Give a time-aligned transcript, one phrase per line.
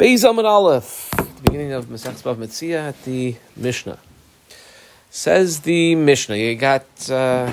[0.00, 3.98] Beis Amud Aleph, the beginning of Masech Bav at the Mishnah.
[5.10, 7.52] Says the Mishnah, you got uh,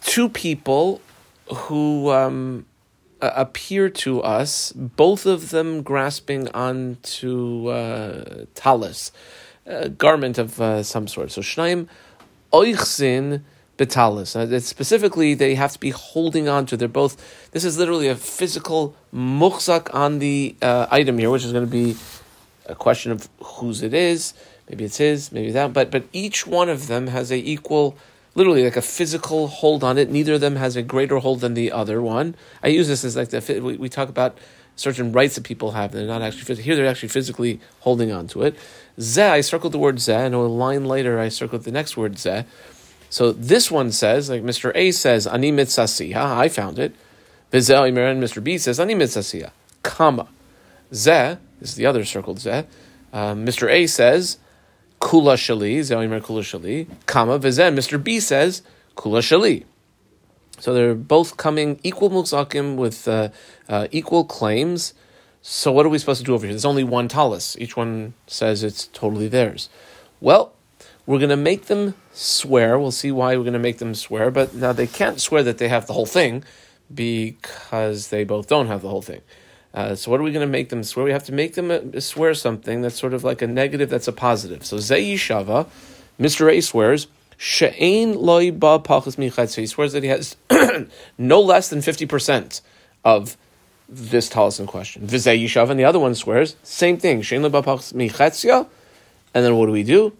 [0.00, 1.02] two people
[1.54, 2.64] who um,
[3.20, 9.12] appear to us, both of them grasping onto uh, talis,
[9.66, 11.32] a garment of uh, some sort.
[11.32, 11.86] So Shnaim
[12.50, 13.42] Oichzin
[13.80, 14.36] betalis.
[14.36, 16.76] Uh, specifically, they have to be holding on to.
[16.76, 17.14] They're both.
[17.52, 21.70] This is literally a physical muhzak on the uh, item here, which is going to
[21.70, 21.96] be
[22.66, 24.34] a question of whose it is.
[24.68, 25.72] Maybe it's his, maybe that.
[25.72, 27.96] But but each one of them has a equal,
[28.34, 30.10] literally like a physical hold on it.
[30.10, 32.36] Neither of them has a greater hold than the other one.
[32.62, 34.38] I use this as like the we, we talk about
[34.76, 35.92] certain rights that people have.
[35.92, 36.76] They're not actually here.
[36.76, 38.54] They're actually physically holding on to it.
[38.98, 42.14] Zeh, I circled the word zeh, and a line later I circled the next word
[42.14, 42.44] zeh.
[43.10, 44.70] So this one says, like Mr.
[44.74, 46.94] A says, Ani mitzasiya, I found it.
[47.52, 48.42] Vizel and Mr.
[48.42, 49.50] B says, Ani mitzasiya,
[49.82, 50.28] comma.
[50.92, 52.66] Zeh, this is the other circled zeh.
[53.12, 53.68] Um, Mr.
[53.68, 54.38] A says,
[55.00, 57.74] Kula shali, Zel Kula shali, comma, Vizen.
[57.74, 58.02] Mr.
[58.02, 58.62] B says,
[58.96, 59.64] Kula shali.
[60.60, 63.30] So they're both coming equal mukzakim with uh,
[63.68, 64.94] uh, equal claims.
[65.42, 66.52] So what are we supposed to do over here?
[66.52, 67.56] There's only one talis.
[67.58, 69.70] Each one says it's totally theirs.
[70.20, 70.52] Well,
[71.10, 72.78] we're going to make them swear.
[72.78, 74.30] We'll see why we're going to make them swear.
[74.30, 76.44] But now they can't swear that they have the whole thing
[76.94, 79.20] because they both don't have the whole thing.
[79.74, 81.04] Uh, so what are we going to make them swear?
[81.04, 84.06] We have to make them uh, swear something that's sort of like a negative that's
[84.06, 84.64] a positive.
[84.64, 85.66] So Zayishava,
[86.20, 86.48] Mr.
[86.48, 89.56] A swears, She'ain loy ba pachas michetz.
[89.56, 90.36] He swears that he has
[91.18, 92.60] no less than 50%
[93.04, 93.36] of
[93.88, 95.08] this talis in question.
[95.08, 97.20] Vizay Yishav, and the other one swears, same thing.
[97.20, 98.68] She'ain loy ba pachas michetzia.
[99.34, 100.12] And then what do we do?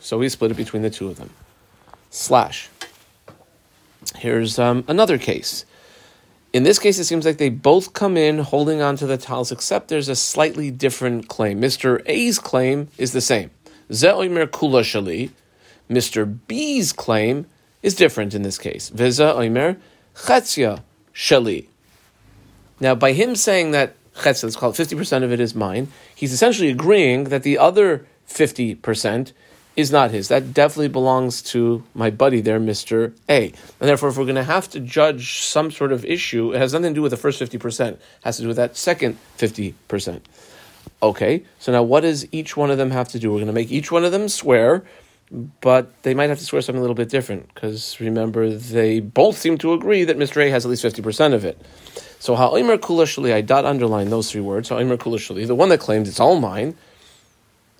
[0.00, 1.30] So we split it between the two of them.
[2.10, 2.68] Slash.
[4.16, 5.64] Here's um, another case.
[6.52, 9.50] In this case, it seems like they both come in holding on to the talis,
[9.50, 11.60] except there's a slightly different claim.
[11.60, 12.00] Mr.
[12.06, 13.50] A's claim is the same.
[13.90, 15.30] Kula shali.
[15.90, 16.38] Mr.
[16.46, 17.46] B's claim
[17.82, 18.90] is different in this case.
[18.90, 19.78] Oimer
[20.14, 20.82] chetzia
[21.12, 21.66] shali.
[22.80, 26.32] Now, by him saying that chetzia, let's call it 50% of it is mine, he's
[26.32, 29.32] essentially agreeing that the other 50%
[29.76, 30.28] is not his.
[30.28, 33.12] That definitely belongs to my buddy there, Mr.
[33.28, 33.46] A.
[33.46, 33.54] And
[33.88, 36.90] therefore, if we're going to have to judge some sort of issue, it has nothing
[36.90, 37.92] to do with the first 50%.
[37.92, 40.20] It has to do with that second 50%.
[41.02, 43.30] Okay, so now what does each one of them have to do?
[43.30, 44.84] We're going to make each one of them swear,
[45.60, 49.36] but they might have to swear something a little bit different, because remember, they both
[49.36, 50.42] seem to agree that Mr.
[50.42, 51.60] A has at least 50% of it.
[52.20, 54.70] So, ha'omer kula shali, I dot underline those three words.
[54.70, 56.76] Ha'omer kula shali, the one that claims it's all mine,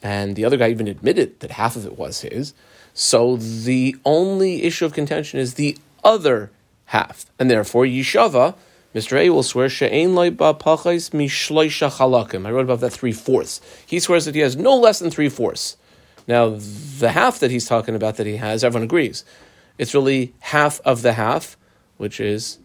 [0.05, 2.53] and the other guy even admitted that half of it was his.
[2.93, 6.51] So the only issue of contention is the other
[6.87, 8.55] half, and therefore Yishava,
[8.95, 9.17] Mr.
[9.17, 12.47] A will swear she'ein ba pachais mishloisha chalakim.
[12.47, 13.61] I wrote about that three fourths.
[13.85, 15.77] He swears that he has no less than three fourths.
[16.29, 16.59] Now
[16.99, 19.25] the half that he's talking about that he has, everyone agrees,
[19.79, 21.57] it's really half of the half,
[21.97, 22.59] which is,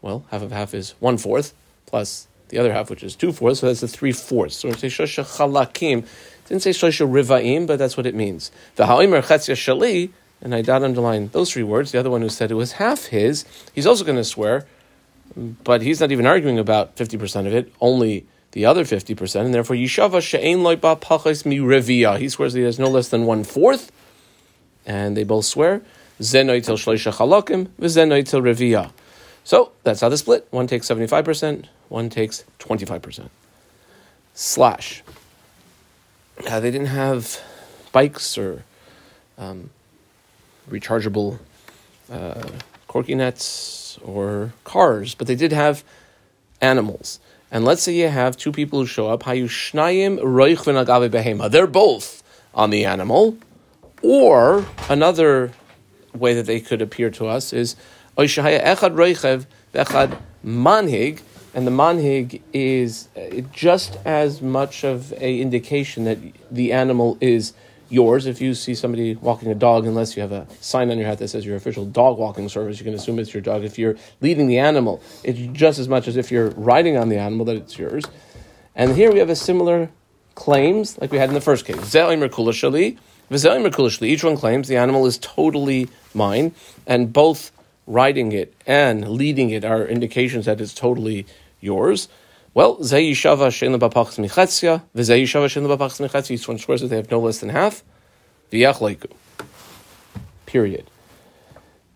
[0.00, 1.54] well, half of half is one fourth
[1.86, 3.60] plus the other half, which is two fourths.
[3.60, 4.56] So that's the three fourths.
[4.56, 6.06] So it's chalakim
[6.50, 8.50] didn't say shloisha rivaim, but that's what it means.
[8.74, 10.10] The ha'omer chetzia shali,
[10.42, 11.92] and I dot underline those three words.
[11.92, 14.66] The other one who said it was half his, he's also going to swear,
[15.36, 17.72] but he's not even arguing about fifty percent of it.
[17.80, 22.18] Only the other fifty percent, and therefore yishava she'ein loiba pachas mi revia.
[22.18, 23.92] He swears that he has no less than one fourth,
[24.84, 25.82] and they both swear
[26.18, 28.90] zenoi shloisha chalakim v'zenoi revia.
[29.44, 30.48] So that's how the split.
[30.50, 31.68] One takes seventy five percent.
[31.88, 33.30] One takes twenty five percent.
[34.34, 35.04] Slash
[36.46, 37.40] uh, they didn't have
[37.92, 38.64] bikes or
[39.38, 39.70] um,
[40.70, 41.38] rechargeable
[42.10, 42.48] uh,
[42.88, 45.84] corky nets or cars, but they did have
[46.60, 47.20] animals.
[47.50, 49.24] And let's say you have two people who show up.
[51.50, 52.22] They're both
[52.54, 53.38] on the animal.
[54.02, 55.52] Or another
[56.14, 57.76] way that they could appear to us is
[60.44, 61.20] Manhig
[61.54, 66.18] and the manhig is uh, just as much of a indication that
[66.50, 67.52] the animal is
[67.88, 68.26] yours.
[68.26, 71.18] If you see somebody walking a dog, unless you have a sign on your hat
[71.18, 73.64] that says your official dog walking service, you can assume it's your dog.
[73.64, 77.18] If you're leading the animal, it's just as much as if you're riding on the
[77.18, 78.04] animal that it's yours.
[78.74, 79.90] And here we have a similar
[80.36, 81.94] claims like we had in the first case.
[84.06, 86.54] Each one claims the animal is totally mine,
[86.86, 87.52] and both
[87.90, 91.26] riding it and leading it are indications that it's totally
[91.60, 92.08] yours.
[92.54, 97.10] Well, Zayishava Shein Lebapachs Michetzia, Vizayishava Shein Lebapachs Michetzia, each one swears that they have
[97.10, 97.82] no less than half.
[98.52, 99.10] V'yachleiku.
[100.46, 100.88] Period.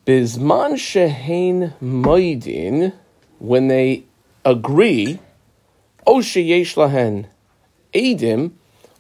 [0.07, 2.93] Bizman Shehain Moidin,
[3.39, 4.05] when they
[4.45, 5.19] agree
[6.07, 7.27] Oshe yesh lahen
[7.95, 8.53] edim,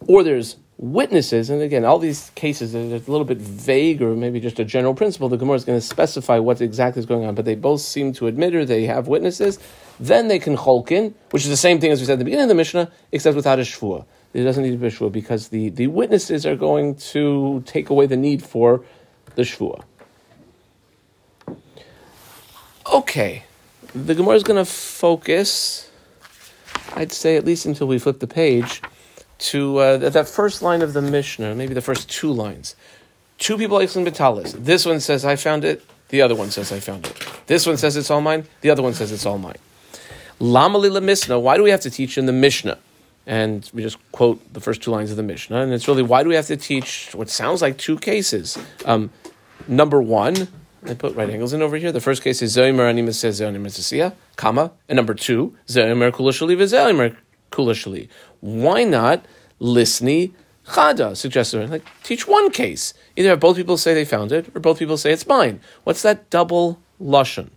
[0.06, 4.40] or there's witnesses, and again, all these cases are a little bit vague or maybe
[4.40, 5.28] just a general principle.
[5.28, 8.12] The Gemara is going to specify what exactly is going on, but they both seem
[8.14, 9.58] to admit or they have witnesses.
[10.00, 12.44] Then they can cholkin, which is the same thing as we said at the beginning
[12.44, 14.04] of the Mishnah, except without a shvua.
[14.32, 17.90] It doesn't need to be a shvua because the, the witnesses are going to take
[17.90, 18.84] away the need for
[19.36, 19.84] the shvua.
[22.92, 23.44] Okay,
[23.94, 25.90] the Gemara is going to focus,
[26.94, 28.82] I'd say at least until we flip the page,
[29.38, 32.76] to uh, that first line of the Mishnah, maybe the first two lines.
[33.38, 34.52] Two people explain betalis.
[34.52, 35.84] This one says, I found it.
[36.08, 37.26] The other one says, I found it.
[37.46, 38.46] This one says it's all mine.
[38.60, 39.56] The other one says it's all mine.
[40.38, 41.40] Lama lila.
[41.40, 42.78] Why do we have to teach in the Mishnah?
[43.26, 45.62] And we just quote the first two lines of the Mishnah.
[45.62, 48.58] And it's really, why do we have to teach what sounds like two cases?
[48.84, 49.10] Um,
[49.66, 50.48] number one,
[50.86, 51.90] I put right angles in over here.
[51.92, 54.72] The first case is Zoimer Animas says Zoimer comma.
[54.88, 57.16] And number two, Zoimer Kulashali Vizoimer
[57.54, 58.08] Kulashali.
[58.40, 59.24] Why not
[59.60, 60.32] Lisni
[60.66, 61.16] Chada?
[61.16, 62.94] Suggested like teach one case.
[63.16, 65.60] Either have both people say they found it, or both people say it's mine.
[65.84, 67.50] What's that double lashon?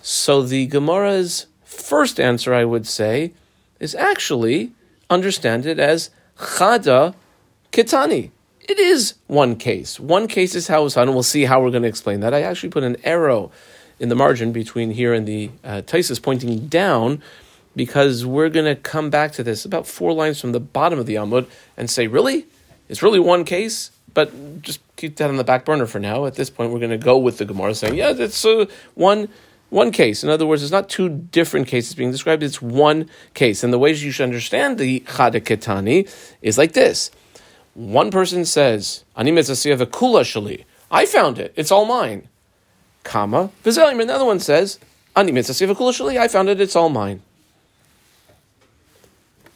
[0.00, 3.32] So the Gemara's first answer, I would say,
[3.80, 4.72] is actually
[5.10, 7.14] understand it as Chada
[7.72, 8.30] Kitani.
[8.60, 10.00] It is one case.
[10.00, 11.12] One case is how done.
[11.12, 12.32] We'll see how we're going to explain that.
[12.32, 13.50] I actually put an arrow
[13.98, 15.82] in the margin between here and the uh,
[16.22, 17.22] pointing down
[17.76, 21.06] because we're going to come back to this about four lines from the bottom of
[21.06, 22.46] the Amud and say, really?
[22.88, 23.90] It's really one case?
[24.12, 26.26] But just keep that on the back burner for now.
[26.26, 29.28] At this point, we're going to go with the Gemara saying, yeah, it's uh, one
[29.70, 30.22] one case.
[30.22, 33.64] In other words, it's not two different cases being described, it's one case.
[33.64, 36.08] And the ways you should understand the Chada Ketani
[36.42, 37.10] is like this.
[37.74, 40.64] One person says, Ani kula shali.
[40.92, 41.52] I found it.
[41.56, 42.28] It's all mine.
[43.02, 43.50] Comma.
[43.64, 44.00] Vizelim.
[44.00, 44.78] Another one says,
[45.16, 46.18] Ani kula shali.
[46.18, 46.60] I found it.
[46.60, 47.22] It's all mine.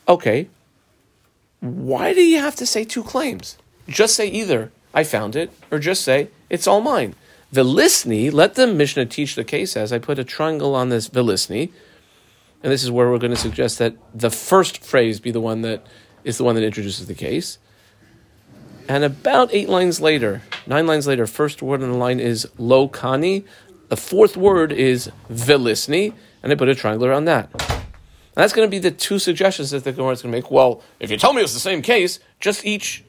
[0.09, 0.49] Okay.
[1.61, 3.59] Why do you have to say two claims?
[3.89, 7.15] Just say either I found it or just say it's all mine.
[7.53, 11.71] Velisni, let the Mishnah teach the case as I put a triangle on this Velisni.
[12.63, 15.63] And this is where we're going to suggest that the first phrase be the one
[15.63, 15.87] that
[16.25, 17.59] is the one that introduces the case.
[18.89, 22.89] And about eight lines later, nine lines later, first word on the line is lo
[22.89, 23.45] kani.
[23.89, 26.13] The fourth word is velisni,
[26.43, 27.78] and I put a triangle around that.
[28.39, 30.49] And that's going to be the two suggestions that the Gemara is going to make.
[30.49, 33.03] Well, if you tell me it's the same case, just each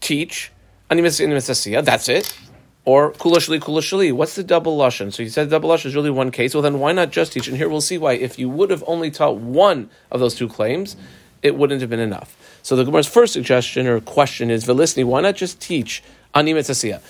[0.00, 0.50] teach
[0.88, 2.38] animas That's it.
[2.86, 4.14] Or kulashli kulashli.
[4.14, 5.12] What's the double lashon?
[5.12, 6.54] So you said double lashon is really one case.
[6.54, 7.46] Well, then why not just teach?
[7.46, 8.14] And here we'll see why.
[8.14, 10.96] If you would have only taught one of those two claims,
[11.42, 12.38] it wouldn't have been enough.
[12.62, 16.02] So the Gemara's first suggestion or question is, Velisni, why not just teach
[16.34, 17.02] Ani Mitzasiya?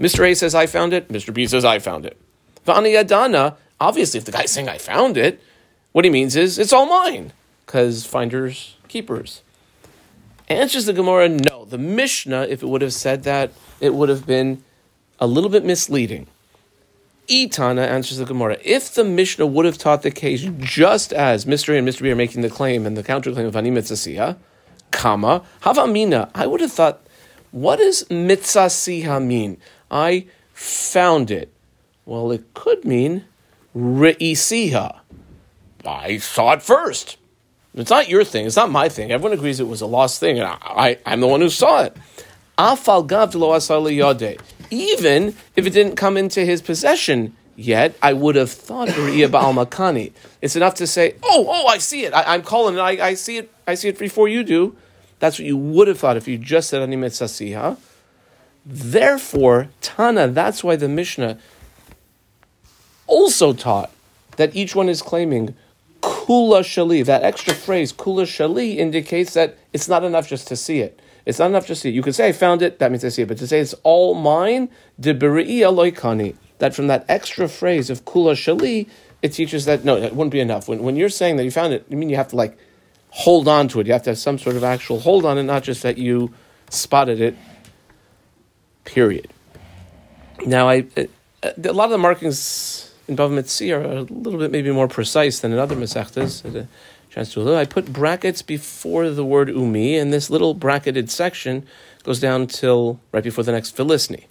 [0.00, 0.26] Mr.
[0.26, 1.08] A says, I found it.
[1.08, 1.34] Mr.
[1.34, 2.18] B says, I found it.
[2.66, 5.42] Vani Adana, obviously, if the guy's saying I found it,
[5.92, 7.32] what he means is, it's all mine,
[7.66, 9.42] because finders, keepers.
[10.48, 11.64] Answers the Gemara, no.
[11.64, 14.64] The Mishnah, if it would have said that, it would have been
[15.20, 16.26] a little bit misleading.
[17.28, 18.58] Itana answers the Gemara.
[18.64, 21.74] If the Mishnah would have taught the case just as Mr.
[21.74, 22.02] A and Mr.
[22.02, 24.36] B are making the claim and the counterclaim of Ani Mitzasiya,
[24.90, 27.00] comma, Havamina, I would have thought,
[27.52, 29.58] what does Mitzasiha mean?
[29.90, 31.52] I found it.
[32.04, 33.24] Well, it could mean
[33.76, 34.98] Re'isiha.
[35.84, 37.16] I saw it first.
[37.74, 38.46] It's not your thing.
[38.46, 39.12] It's not my thing.
[39.12, 41.96] Everyone agrees it was a lost thing, and I, am the one who saw it.
[44.70, 50.12] Even if it didn't come into his possession yet, I would have thought Makani.
[50.42, 52.12] It's enough to say, "Oh, oh, I see it.
[52.12, 52.80] I, am calling it.
[52.80, 53.52] I, I, see it.
[53.66, 54.76] I see it before you do."
[55.20, 57.76] That's what you would have thought if you just said Animet Sasiha.
[58.64, 60.28] Therefore, Tana.
[60.28, 61.38] That's why the Mishnah
[63.06, 63.90] also taught
[64.36, 65.54] that each one is claiming
[66.30, 67.04] kula shali.
[67.04, 71.00] That extra phrase kula shali indicates that it's not enough just to see it.
[71.26, 71.94] It's not enough just to see it.
[71.94, 72.78] You could say I found it.
[72.78, 73.28] That means I see it.
[73.28, 74.70] But to say it's all mine,
[75.00, 76.36] loikani.
[76.58, 78.88] That from that extra phrase of kula shali,
[79.22, 80.68] it teaches that no, it wouldn't be enough.
[80.68, 82.56] When when you're saying that you found it, you mean you have to like
[83.08, 83.86] hold on to it.
[83.86, 86.32] You have to have some sort of actual hold on it, not just that you
[86.70, 87.36] spotted it.
[88.84, 89.32] Period.
[90.46, 91.04] Now, I uh,
[91.42, 95.40] a lot of the markings in Bava Metzia are a little bit maybe more precise
[95.40, 96.46] than in other Masechtas.
[96.46, 96.66] Uh,
[97.24, 101.66] to I put brackets before the word umi, and this little bracketed section
[102.04, 104.26] goes down till right before the next Philisni.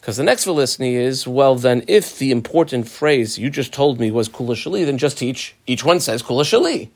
[0.00, 4.10] Because the next Philisni is, well, then if the important phrase you just told me
[4.10, 6.90] was Kula Shali, then just teach, each one says Kula Shali.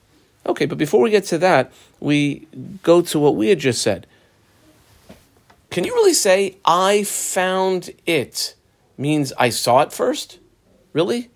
[0.46, 2.46] Okay, but before we get to that, we
[2.82, 4.06] go to what we had just said.
[5.70, 8.54] Can you really say, I found it,
[9.02, 10.38] means I saw it first?
[10.94, 11.28] Really?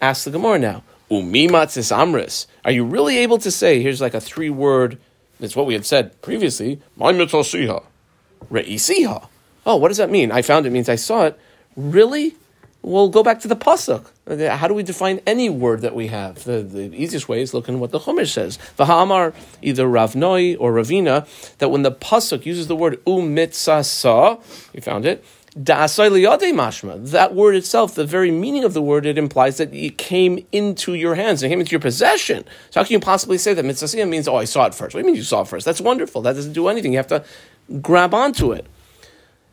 [0.00, 0.84] Ask the Gemara now.
[1.10, 2.46] Umimatzis amris.
[2.64, 4.98] Are you really able to say, here's like a three word,
[5.40, 7.82] it's what we had said previously, my mitzasiha,
[8.50, 9.28] re'isiha.
[9.66, 10.30] Oh, what does that mean?
[10.30, 11.38] I found it means I saw it.
[11.76, 12.36] Really?
[12.82, 14.06] We'll go back to the pasuk.
[14.48, 16.42] How do we define any word that we have?
[16.42, 18.58] The, the easiest way is looking at what the Chumash says.
[18.76, 21.26] V'ha'amar, either Ravnoi or Ravina,
[21.58, 25.24] that when the pasuk uses the word umitzasa, you found it,
[25.56, 27.10] mashma.
[27.10, 30.94] That word itself, the very meaning of the word, it implies that it came into
[30.94, 32.44] your hands, it came into your possession.
[32.70, 34.94] So how can you possibly say that mitzvah means, oh, I saw it first?
[34.94, 35.64] What do you mean you saw it first?
[35.64, 36.22] That's wonderful.
[36.22, 36.92] That doesn't do anything.
[36.92, 37.24] You have to
[37.80, 38.66] grab onto it.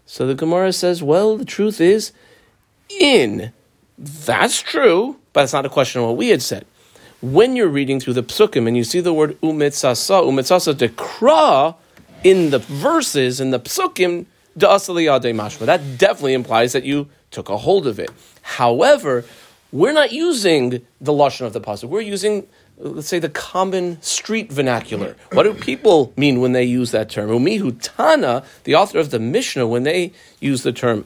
[0.06, 2.12] So the Gemara says, well, the truth is,
[3.00, 3.51] in.
[3.98, 6.65] That's true, but it's not a question of what we had said.
[7.22, 11.75] When you're reading through the psukim and you see the word umitzasa, umitzasa dekra
[12.24, 14.25] in the verses, in the psukim,
[14.56, 18.10] that definitely implies that you took a hold of it.
[18.41, 19.25] However,
[19.72, 21.89] we're not using the lashon of the pasuk.
[21.89, 25.15] We're using, let's say, the common street vernacular.
[25.32, 27.29] What do people mean when they use that term?
[27.29, 31.06] Umihu Tana, the author of the Mishnah, when they use the term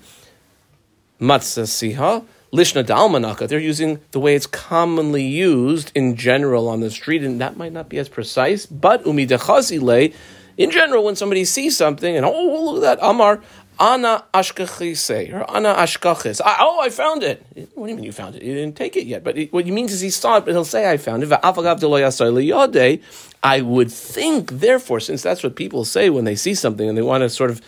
[1.19, 3.47] matzah lishna dalmanaka.
[3.47, 7.73] They're using the way it's commonly used in general on the street, and that might
[7.73, 8.65] not be as precise.
[8.65, 10.13] But umi dechazile,
[10.57, 13.41] in general, when somebody sees something and oh look at that Amar
[13.79, 16.39] Ana ashkachise or Ana ashkachis.
[16.45, 17.43] Oh, I found it.
[17.73, 18.43] What do you mean you found it?
[18.43, 19.23] You didn't take it yet.
[19.23, 21.31] But what he means is he saw it, but he'll say I found it.
[23.45, 27.01] I would think, therefore, since that's what people say when they see something and they
[27.01, 27.61] want to sort of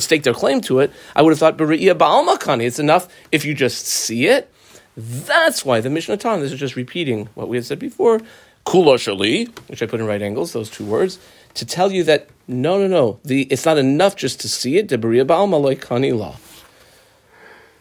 [0.00, 4.26] stake their claim to it, I would have thought, it's enough if you just see
[4.26, 4.52] it.
[4.96, 8.20] That's why the Mishnah Tan, this is just repeating what we had said before,
[8.68, 11.18] kula shali, which I put in right angles, those two words,
[11.54, 14.88] to tell you that no, no, no, the, it's not enough just to see it,
[14.88, 16.36] debriya ba'almalai la.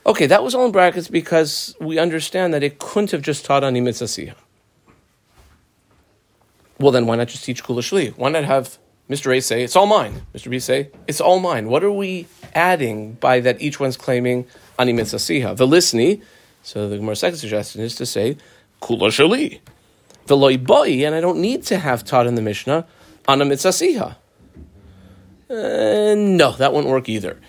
[0.06, 3.66] Okay, that was all in brackets because we understand that it couldn't have just taught
[3.66, 4.36] on imitzasiyah.
[6.80, 8.16] Well, then why not just teach Kula Shli?
[8.16, 8.78] Why not have
[9.10, 9.36] Mr.
[9.36, 10.22] A say, it's all mine?
[10.34, 10.50] Mr.
[10.50, 11.68] B say, it's all mine.
[11.68, 14.46] What are we adding by that each one's claiming
[14.80, 14.94] Ani?
[14.94, 16.22] The listening,
[16.64, 18.38] so the more second suggestion is to say,
[18.82, 19.60] Kula Shali.
[20.28, 22.86] The Loiboi, and I don't need to have taught in the Mishnah,
[23.28, 24.16] Ana Mitzasiha.
[25.50, 27.40] Uh, no, that won't work either.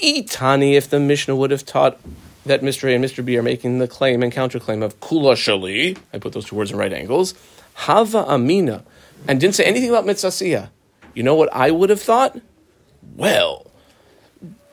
[0.00, 1.98] Itani, if the Mishnah would have taught
[2.46, 2.88] that Mr.
[2.88, 3.24] A and Mr.
[3.24, 6.70] B are making the claim and counterclaim of Kula Shali, I put those two words
[6.70, 7.34] in right angles,
[7.74, 8.84] Hava Amina,
[9.26, 10.70] and didn't say anything about Mitzasiya.
[11.14, 12.40] You know what I would have thought?
[13.16, 13.66] Well,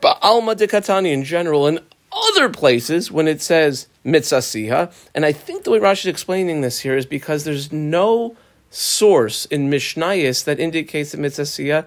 [0.01, 1.79] Ba'alma de Katani in general, and
[2.11, 6.79] other places when it says Mitzasiha, and I think the way Rashi is explaining this
[6.79, 8.35] here is because there's no
[8.69, 11.85] source in Mishnayis that indicates that Mitzasiya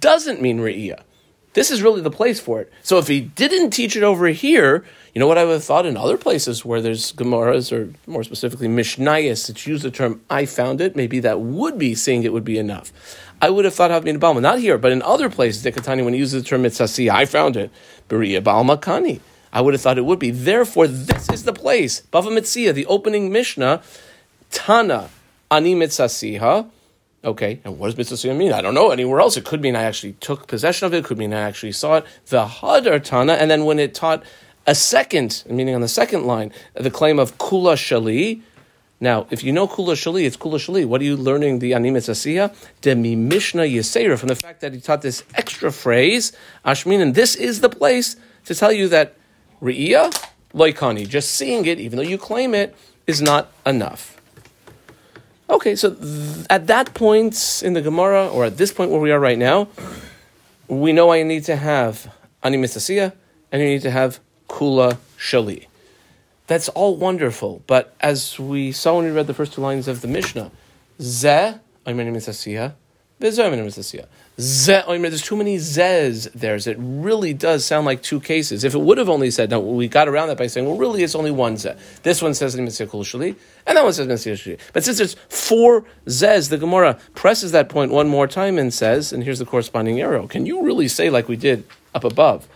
[0.00, 1.02] doesn't mean Re'iyah.
[1.52, 2.72] This is really the place for it.
[2.82, 5.84] So if he didn't teach it over here, you know what I would have thought
[5.84, 10.46] in other places where there's Gemaras or more specifically Mishnayos that use the term I
[10.46, 12.92] found it, maybe that would be saying it would be enough.
[13.42, 16.20] I would have thought being Balma, not here, but in other places, Dekatani, when he
[16.20, 17.70] uses the term Mitzasi, I found it.
[18.08, 19.20] Beria Balma Kani.
[19.52, 20.30] I would have thought it would be.
[20.30, 22.02] Therefore, this is the place.
[22.12, 23.82] Bava Metzia, the opening Mishnah,
[24.50, 25.10] Tana,
[25.50, 26.68] Ani Mitzasiha.
[27.22, 28.52] Okay, and what does mitzvah mean?
[28.52, 29.36] I don't know anywhere else.
[29.36, 30.98] It could mean I actually took possession of it.
[30.98, 32.06] It could mean I actually saw it.
[32.26, 34.22] The hadar tana, and then when it taught
[34.66, 38.40] a second, meaning on the second line, the claim of kula shali.
[39.00, 40.86] Now, if you know kula shali, it's kula shali.
[40.86, 42.54] What are you learning the animis asiya?
[42.80, 46.32] Demi mishnah yisera from the fact that he taught this extra phrase
[46.64, 48.16] ashmin, and this is the place
[48.46, 49.16] to tell you that
[49.62, 50.12] ri'iyah
[50.54, 52.74] loikani, just seeing it, even though you claim it,
[53.06, 54.20] is not enough.
[55.48, 59.10] Okay, so th- at that point in the Gemara, or at this point where we
[59.10, 59.68] are right now,
[60.68, 62.12] we know I need to have
[62.42, 65.66] ani and you need to have kula shali.
[66.46, 70.00] That's all wonderful, but as we saw when we read the first two lines of
[70.00, 70.50] the Mishnah,
[70.98, 72.74] zeh ani mitzasiya,
[73.20, 73.50] there's too
[75.36, 76.56] many zez there.
[76.56, 78.64] It really does sound like two cases.
[78.64, 81.02] If it would have only said, no, we got around that by saying, well, really,
[81.02, 81.78] it's only one zeh.
[82.02, 84.48] This one says and that one says.
[84.72, 89.12] But since there's four zez, the Gemara presses that point one more time and says,
[89.12, 90.26] and here's the corresponding arrow.
[90.26, 92.48] Can you really say like we did up above?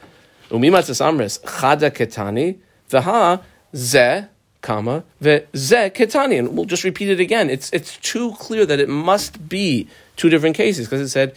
[0.49, 2.59] Umimatzas amris chada ketani
[2.91, 3.43] v'ha
[3.75, 4.29] zeh
[4.63, 7.51] comma ve'zeh ketani, and we'll just repeat it again.
[7.51, 11.37] It's it's too clear that it must be two different cases because it said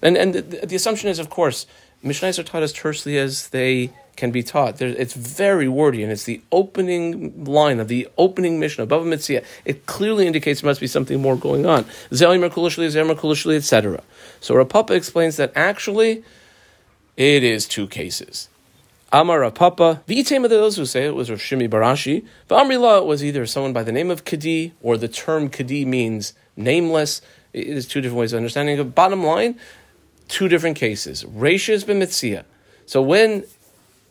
[0.00, 1.66] and and the, the, assumption is, of course,
[2.02, 4.78] Mishnahs are taught as tersely as they can be taught.
[4.78, 9.42] There, it's very wordy, and it's the opening line of the opening mission above Mitzvah.
[9.66, 11.84] It clearly indicates there must be something more going on.
[13.56, 14.02] etc.
[14.40, 16.24] So Rav Papa explains that actually
[17.16, 18.48] it is two cases.
[19.12, 22.26] Amar Papa, the of those who say it was Rav Shimi bar Ashi.
[22.48, 26.32] But Amrila was either someone by the name of Kadi, or the term Kadi means
[26.56, 27.22] nameless.
[27.52, 28.94] There's two different ways of understanding it.
[28.94, 29.58] Bottom line,
[30.28, 31.24] two different cases.
[31.24, 32.44] Reisha has been mitzia.
[32.84, 33.44] So when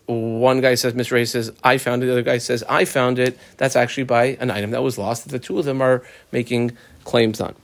[0.06, 1.14] one guy says, Mr.
[1.14, 4.38] Ray says, I found it, the other guy says, I found it, that's actually by
[4.40, 7.56] an item that was lost that the two of them are making claims on.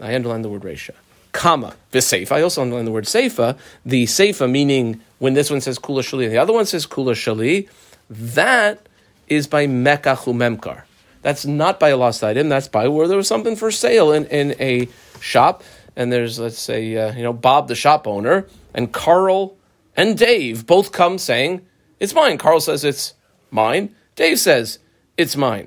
[0.00, 0.90] I underline the word Reisha.
[1.34, 2.32] Comma, the seifa.
[2.32, 3.58] I also underline the word seifa.
[3.84, 7.12] The seifa meaning when this one says kula shali and the other one says kula
[7.12, 7.68] shali,
[8.08, 8.88] that
[9.26, 10.84] is by mekach memkar.
[11.22, 12.48] That's not by a lost item.
[12.48, 14.88] That's by where there was something for sale in, in a
[15.20, 15.64] shop,
[15.96, 19.56] and there's let's say uh, you know Bob the shop owner and Carl
[19.96, 21.66] and Dave both come saying
[21.98, 22.38] it's mine.
[22.38, 23.14] Carl says it's
[23.50, 23.92] mine.
[24.14, 24.78] Dave says
[25.16, 25.66] it's mine.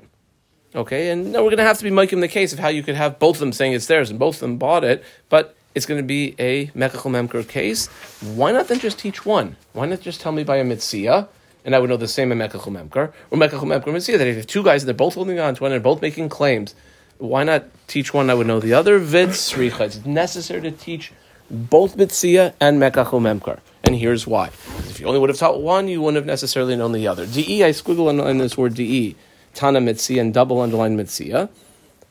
[0.74, 2.82] Okay, and now we're going to have to be making the case of how you
[2.82, 5.56] could have both of them saying it's theirs and both of them bought it, but
[5.74, 7.86] it's going to be a Mekachel Memker case.
[8.20, 9.56] Why not then just teach one?
[9.72, 11.28] Why not just tell me by a Mitzia,
[11.64, 14.34] and I would know the same in Mekachel Memker, or Mekachel Memker Mitzia, that if
[14.34, 16.28] you have two guys and they're both holding on to one and they're both making
[16.28, 16.74] claims,
[17.18, 18.30] why not teach one?
[18.30, 18.98] I would know the other.
[18.98, 19.80] Vid Sricha.
[19.80, 21.12] It's necessary to teach
[21.50, 23.60] both Mitzia and Mekachel Memker.
[23.84, 24.48] And here's why.
[24.48, 27.26] If you only would have taught one, you wouldn't have necessarily known the other.
[27.26, 29.16] DE, I squiggle in, in this word DE.
[29.54, 31.48] Tana Mitzia and double underline Mitzia.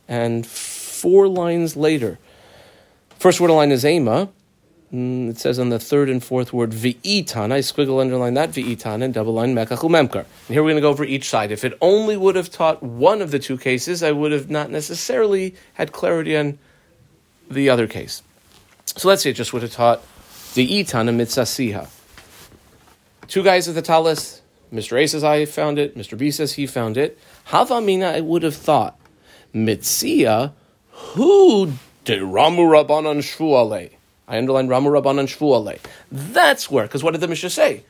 [0.07, 2.17] And four lines later,
[3.19, 4.29] First word line is Ema.
[4.93, 7.51] Mm, it says on the third and fourth word V'itan.
[7.51, 10.19] I squiggle underline that V'itan and double line Mekachul Memkar.
[10.19, 11.51] And here we're going to go over each side.
[11.51, 14.69] If it only would have taught one of the two cases, I would have not
[14.69, 16.59] necessarily had clarity on
[17.49, 18.21] the other case.
[18.85, 20.03] So let's say it just would have taught
[20.53, 21.89] V'itan and Mitzasiha.
[23.27, 24.41] Two guys at the talis.
[24.71, 25.01] Mr.
[25.01, 25.97] A says I found it.
[25.97, 26.15] Mr.
[26.15, 27.17] B says he found it.
[27.47, 28.99] Havamina, I would have thought.
[29.55, 30.53] Mitzia,
[30.91, 31.73] who
[32.07, 33.91] De Ramu Rabbanan Shvuale.
[34.29, 35.77] I underline Ramu Rabbanan Shvuale.
[36.09, 37.83] That's where, because what did the Mishnah say?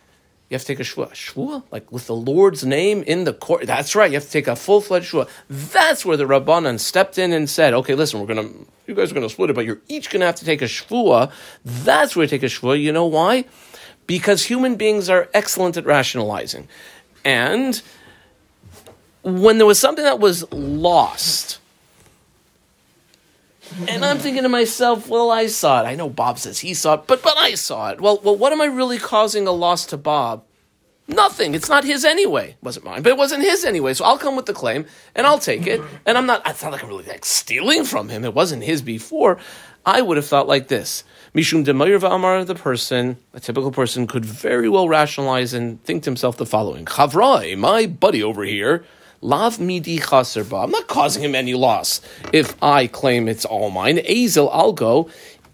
[0.49, 1.11] You have to take a shvua.
[1.11, 1.61] Shvua?
[1.69, 3.67] Like with the Lord's name in the court.
[3.67, 4.09] That's right.
[4.09, 5.29] You have to take a full fledged shvua.
[5.47, 9.11] That's where the Rabbanan stepped in and said, okay, listen, we're going to, you guys
[9.11, 11.31] are going to split it, but you're each going to have to take a shvua.
[11.63, 12.81] That's where you take a shvua.
[12.81, 13.45] You know why?
[14.07, 16.67] Because human beings are excellent at rationalizing.
[17.23, 17.79] And
[19.21, 21.56] when there was something that was lost,
[23.87, 25.85] and I'm thinking to myself, well, I saw it.
[25.85, 28.01] I know Bob says he saw it, but but I saw it.
[28.01, 30.43] Well, well, what am I really causing a loss to Bob?
[31.07, 31.55] Nothing.
[31.55, 32.49] It's not his anyway.
[32.49, 33.93] It wasn't mine, but it wasn't his anyway.
[33.93, 34.85] So I'll come with the claim
[35.15, 35.81] and I'll take it.
[36.05, 36.41] And I'm not.
[36.45, 38.25] It's not like I'm really like stealing from him.
[38.25, 39.37] It wasn't his before.
[39.85, 41.05] I would have thought like this.
[41.33, 46.09] Mishum demayir va'amar, the person, a typical person, could very well rationalize and think to
[46.09, 48.83] himself the following: Chavrai, my buddy over here
[49.21, 50.63] Lav midi chaserba.
[50.63, 52.01] I'm not causing him any loss
[52.31, 53.99] if I claim it's all mine.
[54.05, 55.09] Azel, I'll go.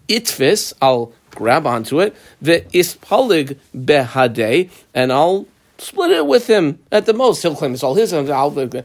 [0.08, 2.14] Itfis, I'll grab onto it.
[2.42, 5.46] The ispalig behade, and I'll
[5.78, 7.42] split it with him at the most.
[7.42, 8.12] He'll claim it's all his.
[8.12, 8.82] And I'll, do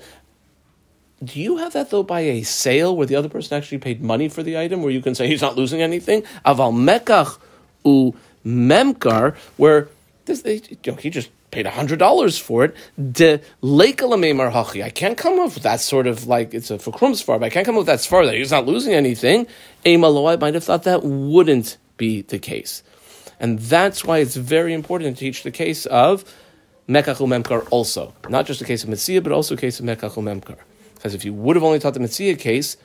[1.33, 4.43] you have that though by a sale where the other person actually paid money for
[4.43, 6.23] the item, where you can say he's not losing anything?
[6.45, 7.37] Aval mekach
[7.83, 8.15] u
[8.45, 9.89] memkar, where
[10.29, 12.75] this, they, you know, he just paid hundred dollars for it.
[13.11, 14.83] De hachi.
[14.83, 17.49] I can't come up with that sort of like it's a for far, but I
[17.49, 19.47] can't come up with that far that he's not losing anything.
[19.85, 22.83] Emalo, I might have thought that wouldn't be the case,
[23.39, 26.23] and that's why it's very important to teach the case of
[26.87, 30.23] mekachul memkar also, not just the case of mitzia, but also the case of mekachul
[30.23, 30.57] memkar.
[30.95, 32.77] Because if you would have only taught the mitzia case,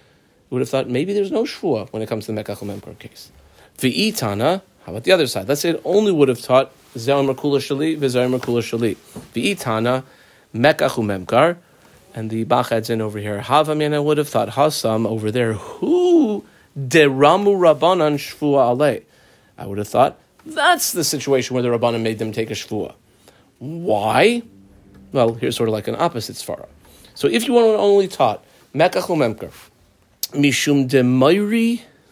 [0.51, 2.99] you would have thought maybe there's no shvua when it comes to the mekachul memkar
[2.99, 3.31] case.
[3.79, 4.63] V'itana.
[4.85, 5.49] How about the other side?
[5.49, 8.97] Let's say it only would have taught Zer Merkula Shali, Vizer Merkula Shali.
[9.35, 10.05] V'itana,
[10.55, 11.57] Mekachu Memkar,
[12.15, 13.41] and the Bach adds in over here.
[13.41, 15.55] Havamin, I would have thought Hasam over there.
[15.55, 16.45] Who
[16.79, 19.01] deramu Rabbanan Shvua Ale?
[19.59, 22.95] I would have thought that's the situation where the Rabbanan made them take a Shvua.
[23.59, 24.43] Why?
[25.13, 26.67] Well, here's sort of like an opposite svara.
[27.15, 29.53] So if you to only taught Mekachu Memkar,
[30.33, 31.03] Mishum de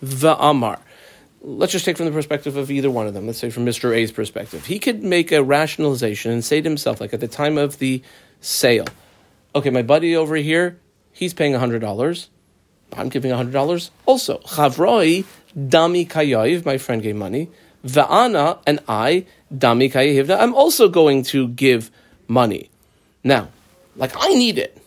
[0.02, 0.78] Va'amar
[1.42, 3.26] let's just take from the perspective of either one of them.
[3.26, 3.94] Let's say from Mr.
[3.94, 4.66] A's perspective.
[4.66, 8.02] He could make a rationalization and say to himself, like at the time of the
[8.40, 8.86] sale,
[9.54, 10.78] okay, my buddy over here,
[11.12, 12.28] he's paying $100.
[12.94, 14.38] I'm giving $100 also.
[14.38, 15.24] Chavroi,
[15.56, 17.50] dami kayayiv, my friend gave money.
[17.84, 21.90] Va'ana, and I, dami kayayiv, I'm also going to give
[22.28, 22.70] money.
[23.24, 23.48] Now,
[23.96, 24.81] like I need it.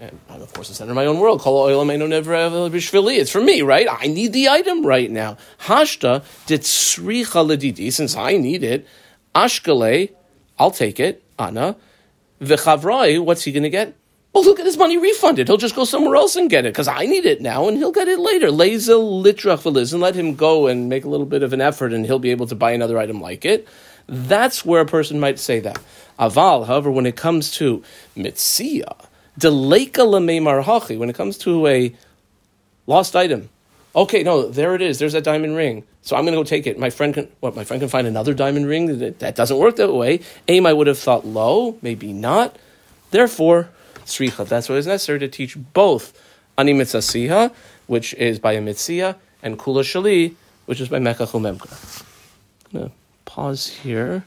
[0.00, 1.40] And I'm of course the center of my own world.
[1.44, 3.86] It's for me, right?
[3.90, 5.36] I need the item right now.
[5.60, 8.86] Hashta ditzricha ledidi, since I need it.
[9.34, 10.12] Ashkale,
[10.58, 11.22] I'll take it.
[11.38, 11.76] Anna.
[12.40, 13.96] V'chavrai, what's he going to get?
[14.36, 15.46] Oh, well, he'll get his money refunded.
[15.46, 17.92] He'll just go somewhere else and get it because I need it now, and he'll
[17.92, 18.48] get it later.
[18.48, 22.04] Lazel litrach and let him go and make a little bit of an effort, and
[22.04, 23.68] he'll be able to buy another item like it.
[24.08, 25.78] That's where a person might say that.
[26.18, 27.84] Aval, however, when it comes to
[28.16, 29.06] mitzia,
[29.40, 31.94] when it comes to a
[32.86, 33.48] lost item,
[33.94, 34.98] okay, no, there it is.
[34.98, 35.84] There's that diamond ring.
[36.02, 36.78] So I'm going to go take it.
[36.78, 37.56] My friend can, what?
[37.56, 38.98] My friend can find another diamond ring.
[38.98, 40.20] That doesn't work that way.
[40.48, 42.56] Aim, I would have thought low, maybe not.
[43.10, 43.70] Therefore,
[44.04, 44.46] sricha.
[44.46, 46.12] That's what is necessary to teach both
[46.58, 47.52] ani mitzasiha,
[47.86, 50.34] which is by a mitzia, and kula shali,
[50.66, 52.04] which is by mekach umemka.
[52.66, 52.94] I'm going to
[53.24, 54.24] pause here.